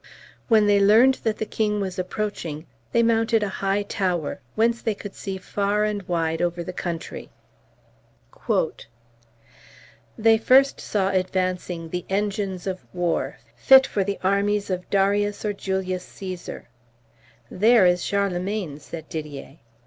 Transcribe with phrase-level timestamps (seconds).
[0.47, 4.95] When they learned that the king was approaching they mounted a high tower, whence they
[4.95, 7.29] could see far and wide over the country.
[10.17, 15.53] "They first saw advancing the engines of war, fit for the armies of Darius or
[15.53, 16.67] Julius Caesar.
[17.51, 19.59] 'There is Charlemagne,' said Didier.